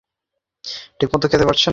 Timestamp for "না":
1.65-1.69